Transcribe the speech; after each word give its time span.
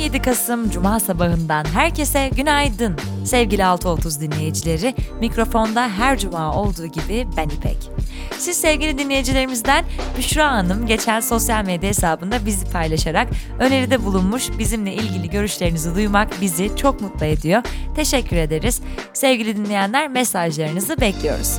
17 0.00 0.22
Kasım 0.22 0.70
Cuma 0.70 1.00
sabahından 1.00 1.64
herkese 1.64 2.28
günaydın. 2.36 2.96
Sevgili 3.24 3.62
6.30 3.62 4.20
dinleyicileri, 4.20 4.94
mikrofonda 5.20 5.88
her 5.88 6.18
cuma 6.18 6.54
olduğu 6.54 6.86
gibi 6.86 7.26
ben 7.36 7.48
İpek. 7.48 7.90
Siz 8.38 8.56
sevgili 8.56 8.98
dinleyicilerimizden 8.98 9.84
Büşra 10.18 10.52
Hanım 10.52 10.86
geçen 10.86 11.20
sosyal 11.20 11.64
medya 11.64 11.88
hesabında 11.88 12.46
bizi 12.46 12.72
paylaşarak 12.72 13.28
öneride 13.58 14.04
bulunmuş 14.04 14.48
bizimle 14.58 14.94
ilgili 14.94 15.30
görüşlerinizi 15.30 15.94
duymak 15.94 16.40
bizi 16.40 16.76
çok 16.76 17.00
mutlu 17.00 17.26
ediyor. 17.26 17.62
Teşekkür 17.96 18.36
ederiz. 18.36 18.80
Sevgili 19.12 19.56
dinleyenler 19.56 20.08
mesajlarınızı 20.08 21.00
bekliyoruz. 21.00 21.58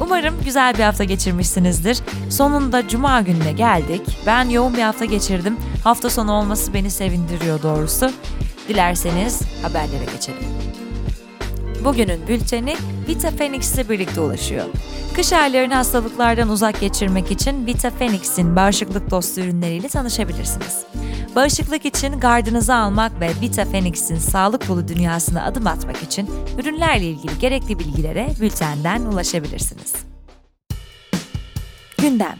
Umarım 0.00 0.34
güzel 0.44 0.78
bir 0.78 0.82
hafta 0.82 1.04
geçirmişsinizdir. 1.04 1.98
Sonunda 2.30 2.88
cuma 2.88 3.20
gününe 3.20 3.52
geldik. 3.52 4.02
Ben 4.26 4.48
yoğun 4.48 4.76
bir 4.76 4.82
hafta 4.82 5.04
geçirdim. 5.04 5.56
Hafta 5.86 6.10
sonu 6.10 6.32
olması 6.32 6.74
beni 6.74 6.90
sevindiriyor 6.90 7.62
doğrusu. 7.62 8.10
Dilerseniz 8.68 9.42
haberlere 9.62 10.04
geçelim. 10.04 10.44
Bugünün 11.84 12.28
bülteni 12.28 12.76
Vita 13.08 13.30
Phoenix 13.30 13.74
ile 13.74 13.88
birlikte 13.88 14.20
ulaşıyor. 14.20 14.64
Kış 15.14 15.32
aylarını 15.32 15.74
hastalıklardan 15.74 16.48
uzak 16.48 16.80
geçirmek 16.80 17.30
için 17.30 17.66
Vita 17.66 17.90
Phoenix'in 17.90 18.56
bağışıklık 18.56 19.10
dostu 19.10 19.40
ürünleriyle 19.40 19.88
tanışabilirsiniz. 19.88 20.84
Bağışıklık 21.36 21.84
için 21.86 22.20
gardınızı 22.20 22.74
almak 22.74 23.20
ve 23.20 23.30
Vita 23.40 23.64
Phoenix'in 23.64 24.18
sağlık 24.18 24.68
dolu 24.68 24.88
dünyasına 24.88 25.44
adım 25.44 25.66
atmak 25.66 26.02
için 26.02 26.30
ürünlerle 26.58 27.06
ilgili 27.06 27.38
gerekli 27.38 27.78
bilgilere 27.78 28.28
bültenden 28.40 29.00
ulaşabilirsiniz. 29.00 29.92
Gündem 31.98 32.36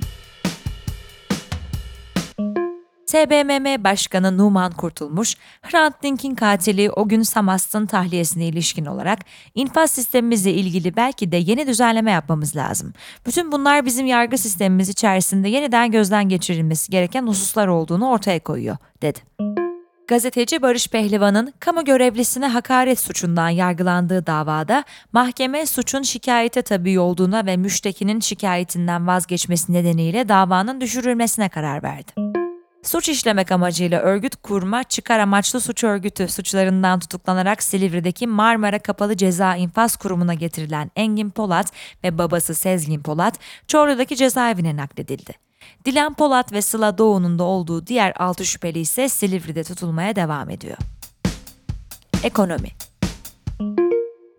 TBMM 3.06 3.84
Başkanı 3.84 4.38
Numan 4.38 4.72
Kurtulmuş, 4.72 5.36
Hrant 5.62 6.02
Dink'in 6.02 6.34
katili 6.34 6.90
o 6.90 7.08
gün 7.08 7.22
Samast'ın 7.22 7.86
tahliyesine 7.86 8.46
ilişkin 8.46 8.86
olarak 8.86 9.18
infaz 9.54 9.90
sistemimizle 9.90 10.52
ilgili 10.52 10.96
belki 10.96 11.32
de 11.32 11.36
yeni 11.36 11.66
düzenleme 11.66 12.10
yapmamız 12.10 12.56
lazım. 12.56 12.92
Bütün 13.26 13.52
bunlar 13.52 13.86
bizim 13.86 14.06
yargı 14.06 14.38
sistemimiz 14.38 14.88
içerisinde 14.88 15.48
yeniden 15.48 15.90
gözden 15.90 16.28
geçirilmesi 16.28 16.90
gereken 16.90 17.26
hususlar 17.26 17.66
olduğunu 17.66 18.08
ortaya 18.10 18.40
koyuyor, 18.40 18.76
dedi. 19.02 19.18
Gazeteci 20.08 20.62
Barış 20.62 20.88
Pehlivan'ın 20.88 21.54
kamu 21.60 21.84
görevlisine 21.84 22.46
hakaret 22.46 23.00
suçundan 23.00 23.48
yargılandığı 23.48 24.26
davada 24.26 24.84
mahkeme 25.12 25.66
suçun 25.66 26.02
şikayete 26.02 26.62
tabi 26.62 27.00
olduğuna 27.00 27.46
ve 27.46 27.56
müştekinin 27.56 28.20
şikayetinden 28.20 29.06
vazgeçmesi 29.06 29.72
nedeniyle 29.72 30.28
davanın 30.28 30.80
düşürülmesine 30.80 31.48
karar 31.48 31.82
verdi. 31.82 32.35
Suç 32.86 33.08
işlemek 33.08 33.52
amacıyla 33.52 34.00
örgüt 34.00 34.36
kurma, 34.36 34.84
çıkar 34.84 35.18
amaçlı 35.18 35.60
suç 35.60 35.84
örgütü 35.84 36.28
suçlarından 36.28 37.00
tutuklanarak 37.00 37.62
Silivri'deki 37.62 38.26
Marmara 38.26 38.78
Kapalı 38.78 39.16
Ceza 39.16 39.56
İnfaz 39.56 39.96
Kurumu'na 39.96 40.34
getirilen 40.34 40.90
Engin 40.96 41.30
Polat 41.30 41.72
ve 42.04 42.18
babası 42.18 42.54
Sezgin 42.54 43.02
Polat, 43.02 43.38
Çorlu'daki 43.68 44.16
cezaevine 44.16 44.76
nakledildi. 44.76 45.32
Dilan 45.84 46.14
Polat 46.14 46.52
ve 46.52 46.62
Sıla 46.62 46.98
Doğu'nun 46.98 47.38
da 47.38 47.44
olduğu 47.44 47.86
diğer 47.86 48.12
altı 48.16 48.44
şüpheli 48.46 48.78
ise 48.78 49.08
Silivri'de 49.08 49.64
tutulmaya 49.64 50.16
devam 50.16 50.50
ediyor. 50.50 50.78
Ekonomi 52.22 52.68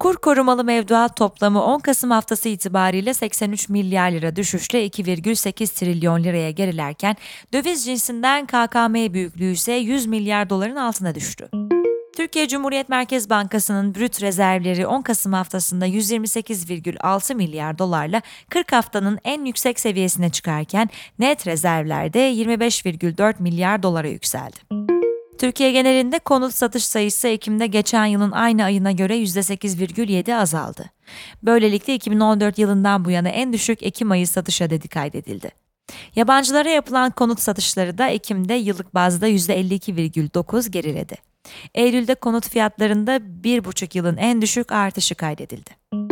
Kur 0.07 0.15
korumalı 0.15 0.63
mevduat 0.63 1.15
toplamı 1.15 1.63
10 1.63 1.79
Kasım 1.79 2.11
haftası 2.11 2.49
itibariyle 2.49 3.13
83 3.13 3.69
milyar 3.69 4.11
lira 4.11 4.35
düşüşle 4.35 4.87
2,8 4.87 5.79
trilyon 5.79 6.23
liraya 6.23 6.51
gerilerken 6.51 7.15
döviz 7.53 7.85
cinsinden 7.85 8.45
KKM 8.45 9.13
büyüklüğü 9.13 9.51
ise 9.51 9.71
100 9.73 10.05
milyar 10.05 10.49
doların 10.49 10.75
altına 10.75 11.15
düştü. 11.15 11.49
Türkiye 12.15 12.47
Cumhuriyet 12.47 12.89
Merkez 12.89 13.29
Bankası'nın 13.29 13.95
brüt 13.95 14.21
rezervleri 14.21 14.87
10 14.87 15.01
Kasım 15.01 15.33
haftasında 15.33 15.87
128,6 15.87 17.35
milyar 17.35 17.77
dolarla 17.77 18.21
40 18.49 18.71
haftanın 18.71 19.19
en 19.23 19.45
yüksek 19.45 19.79
seviyesine 19.79 20.29
çıkarken 20.29 20.89
net 21.19 21.47
rezervlerde 21.47 22.33
25,4 22.33 23.35
milyar 23.39 23.83
dolara 23.83 24.07
yükseldi. 24.07 24.96
Türkiye 25.37 25.71
genelinde 25.71 26.19
konut 26.19 26.53
satış 26.53 26.85
sayısı 26.85 27.27
Ekim'de 27.27 27.67
geçen 27.67 28.05
yılın 28.05 28.31
aynı 28.31 28.63
ayına 28.63 28.91
göre 28.91 29.17
%8,7 29.17 30.35
azaldı. 30.35 30.85
Böylelikle 31.43 31.95
2014 31.95 32.57
yılından 32.57 33.05
bu 33.05 33.11
yana 33.11 33.29
en 33.29 33.53
düşük 33.53 33.83
Ekim 33.83 34.11
ayı 34.11 34.27
satış 34.27 34.61
adedi 34.61 34.87
kaydedildi. 34.87 35.51
Yabancılara 36.15 36.69
yapılan 36.69 37.11
konut 37.11 37.39
satışları 37.39 37.97
da 37.97 38.07
Ekim'de 38.07 38.53
yıllık 38.53 38.95
bazda 38.95 39.27
%52,9 39.27 40.69
geriledi. 40.69 41.15
Eylül'de 41.75 42.15
konut 42.15 42.49
fiyatlarında 42.49 43.17
1,5 43.17 43.97
yılın 43.97 44.17
en 44.17 44.41
düşük 44.41 44.71
artışı 44.71 45.15
kaydedildi. 45.15 46.06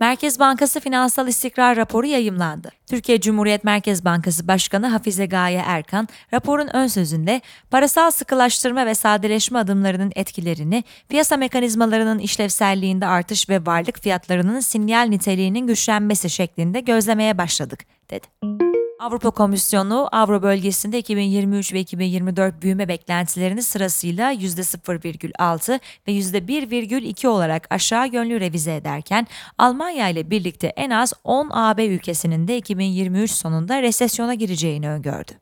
Merkez 0.00 0.38
Bankası 0.38 0.80
Finansal 0.80 1.28
İstikrar 1.28 1.76
Raporu 1.76 2.06
yayımlandı. 2.06 2.70
Türkiye 2.86 3.20
Cumhuriyet 3.20 3.64
Merkez 3.64 4.04
Bankası 4.04 4.48
Başkanı 4.48 4.86
Hafize 4.86 5.26
Gaye 5.26 5.62
Erkan, 5.66 6.08
raporun 6.34 6.68
ön 6.72 6.86
sözünde 6.86 7.40
parasal 7.70 8.10
sıkılaştırma 8.10 8.86
ve 8.86 8.94
sadeleşme 8.94 9.58
adımlarının 9.58 10.12
etkilerini, 10.16 10.84
piyasa 11.08 11.36
mekanizmalarının 11.36 12.18
işlevselliğinde 12.18 13.06
artış 13.06 13.48
ve 13.48 13.66
varlık 13.66 14.02
fiyatlarının 14.02 14.60
sinyal 14.60 15.06
niteliğinin 15.06 15.66
güçlenmesi 15.66 16.30
şeklinde 16.30 16.80
gözlemeye 16.80 17.38
başladık, 17.38 17.86
dedi. 18.10 18.69
Avrupa 19.00 19.30
Komisyonu 19.30 20.08
Avro 20.12 20.42
bölgesinde 20.42 20.98
2023 20.98 21.72
ve 21.72 21.80
2024 21.80 22.62
büyüme 22.62 22.88
beklentilerini 22.88 23.62
sırasıyla 23.62 24.32
%0,6 24.32 25.80
ve 26.08 26.12
%1,2 26.12 27.26
olarak 27.26 27.66
aşağı 27.70 28.08
yönlü 28.08 28.40
revize 28.40 28.76
ederken 28.76 29.26
Almanya 29.58 30.08
ile 30.08 30.30
birlikte 30.30 30.66
en 30.66 30.90
az 30.90 31.12
10 31.24 31.48
AB 31.52 31.86
ülkesinin 31.86 32.48
de 32.48 32.56
2023 32.56 33.30
sonunda 33.30 33.82
resesyona 33.82 34.34
gireceğini 34.34 34.88
öngördü. 34.90 35.32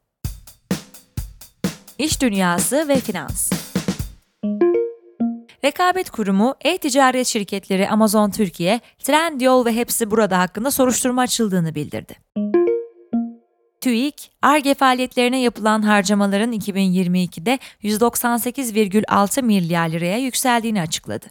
İş 1.98 2.22
dünyası 2.22 2.88
ve 2.88 2.96
finans 2.96 3.52
Rekabet 5.64 6.10
Kurumu 6.10 6.54
e-ticaret 6.64 7.26
şirketleri 7.26 7.88
Amazon 7.88 8.30
Türkiye, 8.30 8.80
Trendyol 8.98 9.64
ve 9.64 9.72
hepsi 9.72 10.10
burada 10.10 10.38
hakkında 10.38 10.70
soruşturma 10.70 11.22
açıldığını 11.22 11.74
bildirdi. 11.74 12.14
TÜİK, 13.80 14.30
ARGE 14.42 14.74
faaliyetlerine 14.74 15.40
yapılan 15.40 15.82
harcamaların 15.82 16.52
2022'de 16.52 17.58
198,6 17.82 19.42
milyar 19.42 19.88
liraya 19.88 20.18
yükseldiğini 20.18 20.80
açıkladı. 20.80 21.26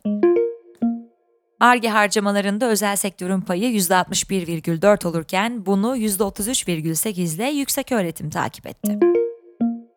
ARGE 1.59 1.89
harcamalarında 1.89 2.65
özel 2.65 2.95
sektörün 2.95 3.41
payı 3.41 3.71
%61,4 3.71 5.07
olurken 5.07 5.65
bunu 5.65 5.97
%33,8 5.97 7.35
ile 7.35 7.49
yüksek 7.49 7.91
öğretim 7.91 8.29
takip 8.29 8.67
etti. 8.67 8.99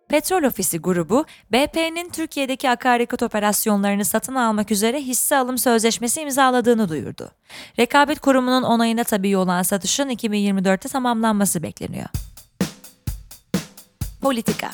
Petrol 0.08 0.42
Ofisi 0.42 0.78
grubu, 0.78 1.24
BP'nin 1.52 2.10
Türkiye'deki 2.10 2.70
akaryakıt 2.70 3.22
operasyonlarını 3.22 4.04
satın 4.04 4.34
almak 4.34 4.70
üzere 4.70 5.00
hisse 5.00 5.36
alım 5.36 5.58
sözleşmesi 5.58 6.20
imzaladığını 6.20 6.88
duyurdu. 6.88 7.30
Rekabet 7.78 8.20
Kurumu'nun 8.20 8.62
onayına 8.62 9.04
tabi 9.04 9.36
olan 9.36 9.62
satışın 9.62 10.08
2024'te 10.08 10.88
tamamlanması 10.88 11.62
bekleniyor. 11.62 12.06
Politika 14.22 14.70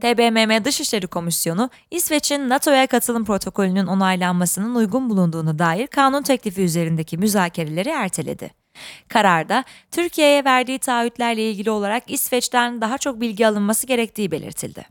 TBMM 0.00 0.64
Dışişleri 0.64 1.06
Komisyonu, 1.06 1.70
İsveç'in 1.90 2.48
NATO'ya 2.48 2.86
katılım 2.86 3.24
protokolünün 3.24 3.86
onaylanmasının 3.86 4.74
uygun 4.74 5.10
bulunduğunu 5.10 5.58
dair 5.58 5.86
kanun 5.86 6.22
teklifi 6.22 6.62
üzerindeki 6.62 7.18
müzakereleri 7.18 7.88
erteledi. 7.88 8.50
Kararda, 9.08 9.64
Türkiye'ye 9.90 10.44
verdiği 10.44 10.78
taahhütlerle 10.78 11.50
ilgili 11.50 11.70
olarak 11.70 12.02
İsveç'ten 12.10 12.80
daha 12.80 12.98
çok 12.98 13.20
bilgi 13.20 13.46
alınması 13.46 13.86
gerektiği 13.86 14.30
belirtildi. 14.30 14.84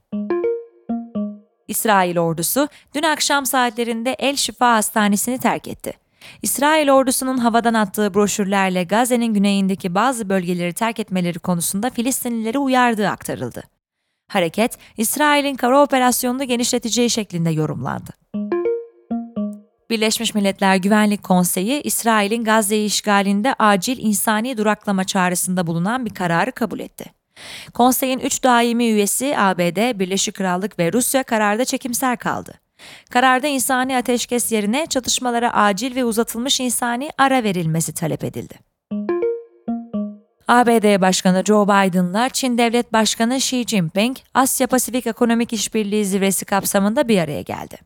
İsrail 1.68 2.20
ordusu 2.20 2.68
dün 2.96 3.04
akşam 3.04 3.46
saatlerinde 3.46 4.16
El 4.20 4.36
Şifa 4.36 4.74
Hastanesi'ni 4.74 5.38
terk 5.40 5.68
etti. 5.68 6.03
İsrail 6.42 6.90
ordusunun 6.90 7.38
havadan 7.38 7.74
attığı 7.74 8.14
broşürlerle 8.14 8.84
Gazze'nin 8.84 9.34
güneyindeki 9.34 9.96
bazı 9.96 10.30
bölgeleri 10.30 10.74
terk 10.74 11.00
etmeleri 11.00 11.40
konusunda 11.40 11.90
Filistinlileri 11.90 12.58
uyardığı 12.58 13.10
aktarıldı. 13.10 13.64
Hareket, 14.28 14.78
İsrail'in 14.98 15.56
kara 15.56 15.82
operasyonunu 15.82 16.44
genişleteceği 16.44 17.10
şeklinde 17.10 17.50
yorumlandı. 17.50 18.12
Birleşmiş 19.90 20.36
Milletler 20.36 20.76
Güvenlik 20.76 21.24
Konseyi, 21.24 21.82
İsrail'in 21.82 22.44
Gazze'yi 22.44 22.86
işgalinde 22.86 23.56
acil 23.60 23.98
insani 23.98 24.58
duraklama 24.58 25.04
çağrısında 25.04 25.68
bulunan 25.68 26.06
bir 26.06 26.14
kararı 26.14 26.52
kabul 26.52 26.80
etti. 26.80 27.06
Konseyin 27.74 28.20
üç 28.20 28.44
daimi 28.44 28.86
üyesi 28.86 29.38
ABD, 29.38 30.00
Birleşik 30.00 30.36
Krallık 30.36 30.80
ve 30.80 30.94
Rusya 30.94 31.24
kararda 31.24 31.66
çekimser 31.66 32.18
kaldı. 32.18 32.63
Kararda 33.10 33.48
insani 33.48 33.98
ateşkes 33.98 34.52
yerine 34.52 34.86
çatışmalara 34.86 35.54
acil 35.54 35.96
ve 35.96 36.06
uzatılmış 36.06 36.60
insani 36.60 37.10
ara 37.18 37.44
verilmesi 37.44 37.94
talep 37.94 38.24
edildi. 38.24 38.74
ABD 40.48 41.02
Başkanı 41.02 41.44
Joe 41.46 41.68
Biden'la 41.68 42.30
Çin 42.30 42.58
Devlet 42.58 42.94
Başkanı 42.94 43.36
Xi 43.36 43.64
Jinping, 43.68 44.18
Asya-Pasifik 44.34 45.08
Ekonomik 45.08 45.54
İşbirliği 45.54 46.06
Zirvesi 46.06 46.46
kapsamında 46.46 47.08
bir 47.08 47.20
araya 47.20 47.42
geldi. 47.42 47.78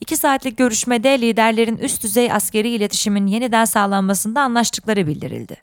İki 0.00 0.16
saatlik 0.16 0.58
görüşmede 0.58 1.20
liderlerin 1.20 1.76
üst 1.76 2.02
düzey 2.02 2.32
askeri 2.32 2.68
iletişimin 2.68 3.26
yeniden 3.26 3.64
sağlanmasında 3.64 4.40
anlaştıkları 4.40 5.06
bildirildi. 5.06 5.56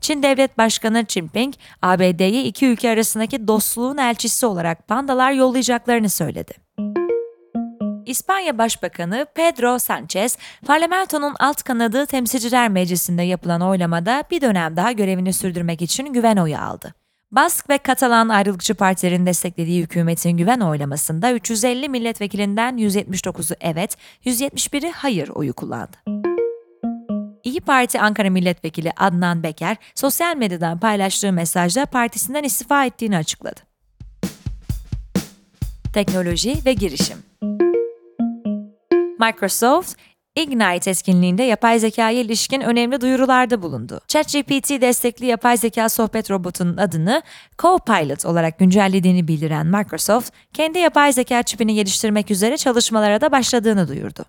Çin 0.00 0.22
Devlet 0.22 0.58
Başkanı 0.58 1.04
Jinping, 1.08 1.54
ABD'ye 1.82 2.44
iki 2.44 2.66
ülke 2.66 2.90
arasındaki 2.90 3.48
dostluğun 3.48 3.96
elçisi 3.96 4.46
olarak 4.46 4.88
pandalar 4.88 5.32
yollayacaklarını 5.32 6.10
söyledi. 6.10 6.52
İspanya 8.10 8.58
Başbakanı 8.58 9.26
Pedro 9.34 9.78
Sanchez, 9.78 10.38
parlamentonun 10.66 11.34
alt 11.40 11.62
kanadı 11.62 12.06
Temsilciler 12.06 12.68
Meclisi'nde 12.68 13.22
yapılan 13.22 13.60
oylamada 13.60 14.24
bir 14.30 14.40
dönem 14.40 14.76
daha 14.76 14.92
görevini 14.92 15.32
sürdürmek 15.32 15.82
için 15.82 16.12
güven 16.12 16.36
oyu 16.36 16.58
aldı. 16.58 16.94
Bask 17.30 17.70
ve 17.70 17.78
Katalan 17.78 18.28
ayrılıkçı 18.28 18.74
partilerin 18.74 19.26
desteklediği 19.26 19.82
hükümetin 19.82 20.30
güven 20.30 20.60
oylamasında 20.60 21.32
350 21.32 21.88
milletvekilinden 21.88 22.78
179'u 22.78 23.56
evet, 23.60 23.96
171'i 24.24 24.90
hayır 24.90 25.28
oyu 25.28 25.52
kullandı. 25.52 25.96
İyi 27.44 27.60
Parti 27.60 28.00
Ankara 28.00 28.30
Milletvekili 28.30 28.92
Adnan 28.96 29.42
Beker, 29.42 29.76
sosyal 29.94 30.36
medyadan 30.36 30.78
paylaştığı 30.78 31.32
mesajda 31.32 31.86
partisinden 31.86 32.44
istifa 32.44 32.84
ettiğini 32.84 33.16
açıkladı. 33.16 33.60
Teknoloji 35.92 36.56
ve 36.66 36.72
girişim 36.72 37.18
Microsoft, 39.20 39.94
Ignite 40.36 40.90
etkinliğinde 40.90 41.42
yapay 41.42 41.78
zekaya 41.78 42.20
ilişkin 42.20 42.60
önemli 42.60 43.00
duyurularda 43.00 43.62
bulundu. 43.62 44.00
ChatGPT 44.08 44.70
destekli 44.80 45.26
yapay 45.26 45.56
zeka 45.56 45.88
sohbet 45.88 46.30
robotunun 46.30 46.76
adını 46.76 47.22
Copilot 47.58 48.26
olarak 48.26 48.58
güncellediğini 48.58 49.28
bildiren 49.28 49.66
Microsoft, 49.66 50.32
kendi 50.52 50.78
yapay 50.78 51.12
zeka 51.12 51.42
çipini 51.42 51.74
geliştirmek 51.74 52.30
üzere 52.30 52.56
çalışmalara 52.56 53.20
da 53.20 53.32
başladığını 53.32 53.88
duyurdu. 53.88 54.24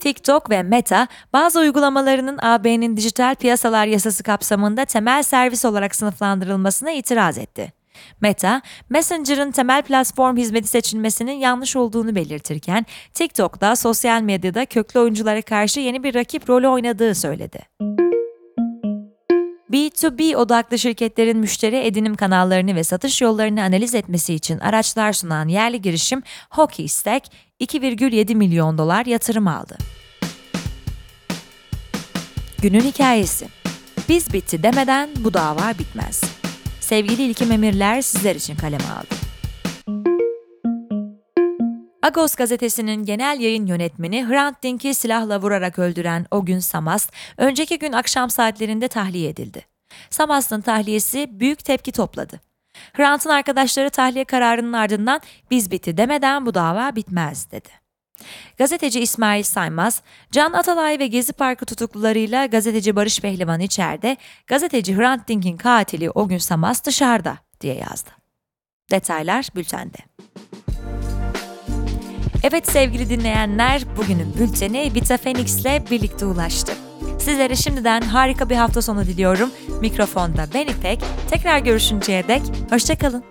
TikTok 0.00 0.50
ve 0.50 0.62
Meta, 0.62 1.06
bazı 1.32 1.60
uygulamalarının 1.60 2.38
AB'nin 2.42 2.96
dijital 2.96 3.34
piyasalar 3.34 3.86
yasası 3.86 4.22
kapsamında 4.22 4.84
temel 4.84 5.22
servis 5.22 5.64
olarak 5.64 5.94
sınıflandırılmasına 5.94 6.90
itiraz 6.90 7.38
etti. 7.38 7.83
Meta, 8.20 8.62
Messenger'ın 8.90 9.50
temel 9.50 9.82
platform 9.82 10.36
hizmeti 10.36 10.68
seçilmesinin 10.68 11.32
yanlış 11.32 11.76
olduğunu 11.76 12.14
belirtirken, 12.14 12.86
TikTok'da 13.14 13.76
sosyal 13.76 14.22
medyada 14.22 14.66
köklü 14.66 15.00
oyunculara 15.00 15.42
karşı 15.42 15.80
yeni 15.80 16.02
bir 16.02 16.14
rakip 16.14 16.48
rolü 16.50 16.68
oynadığı 16.68 17.14
söyledi. 17.14 17.58
B2B 19.72 20.36
odaklı 20.36 20.78
şirketlerin 20.78 21.38
müşteri 21.38 21.76
edinim 21.76 22.14
kanallarını 22.14 22.74
ve 22.74 22.84
satış 22.84 23.22
yollarını 23.22 23.62
analiz 23.62 23.94
etmesi 23.94 24.34
için 24.34 24.58
araçlar 24.58 25.12
sunan 25.12 25.48
yerli 25.48 25.82
girişim 25.82 26.22
Hockey 26.50 26.88
Stack 26.88 27.26
2,7 27.60 28.34
milyon 28.34 28.78
dolar 28.78 29.06
yatırım 29.06 29.48
aldı. 29.48 29.78
Günün 32.62 32.80
hikayesi. 32.80 33.48
Biz 34.08 34.32
bitti 34.32 34.62
demeden 34.62 35.10
bu 35.16 35.34
dava 35.34 35.72
bitmez. 35.78 36.43
Sevgili 36.84 37.22
İlkim 37.22 37.52
Emirler 37.52 38.02
sizler 38.02 38.36
için 38.36 38.56
kaleme 38.56 38.84
aldı. 38.84 39.14
Agos 42.02 42.34
gazetesinin 42.34 43.04
genel 43.04 43.40
yayın 43.40 43.66
yönetmeni 43.66 44.28
Hrant 44.28 44.62
Dink'i 44.62 44.94
silahla 44.94 45.42
vurarak 45.42 45.78
öldüren 45.78 46.26
o 46.30 46.44
gün 46.44 46.58
Samast, 46.58 47.12
önceki 47.36 47.78
gün 47.78 47.92
akşam 47.92 48.30
saatlerinde 48.30 48.88
tahliye 48.88 49.28
edildi. 49.28 49.66
Samast'ın 50.10 50.60
tahliyesi 50.60 51.28
büyük 51.30 51.64
tepki 51.64 51.92
topladı. 51.92 52.40
Hrant'ın 52.92 53.30
arkadaşları 53.30 53.90
tahliye 53.90 54.24
kararının 54.24 54.72
ardından 54.72 55.20
biz 55.50 55.70
bitti 55.70 55.96
demeden 55.96 56.46
bu 56.46 56.54
dava 56.54 56.96
bitmez 56.96 57.50
dedi. 57.50 57.83
Gazeteci 58.58 59.00
İsmail 59.00 59.42
Saymaz, 59.42 60.02
Can 60.32 60.52
Atalay 60.52 60.98
ve 60.98 61.06
Gezi 61.06 61.32
Parkı 61.32 61.66
tutuklularıyla 61.66 62.46
gazeteci 62.46 62.96
Barış 62.96 63.20
Pehlivan 63.20 63.60
içeride, 63.60 64.16
gazeteci 64.46 64.96
Hrant 64.96 65.28
Dink'in 65.28 65.56
katili 65.56 66.10
o 66.10 66.28
gün 66.28 66.38
Samas 66.38 66.84
dışarıda 66.84 67.38
diye 67.60 67.74
yazdı. 67.74 68.10
Detaylar 68.90 69.48
bültende. 69.56 69.98
Evet 72.42 72.70
sevgili 72.70 73.10
dinleyenler, 73.10 73.82
bugünün 73.96 74.34
bülteni 74.38 74.94
Vita 74.94 75.16
Phoenix 75.16 75.60
ile 75.60 75.84
birlikte 75.90 76.26
ulaştı. 76.26 76.72
Sizlere 77.18 77.56
şimdiden 77.56 78.00
harika 78.02 78.50
bir 78.50 78.56
hafta 78.56 78.82
sonu 78.82 79.06
diliyorum. 79.06 79.50
Mikrofonda 79.80 80.46
ben 80.54 80.66
İpek. 80.66 81.00
Tekrar 81.30 81.58
görüşünceye 81.58 82.28
dek 82.28 82.42
hoşçakalın. 82.70 83.24